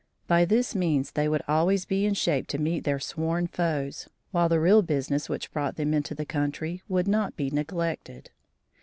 [0.25, 4.49] By this means, they would always be in shape to meet their sworn foes, while
[4.49, 8.31] the real business which brought them into the country would not be neglected.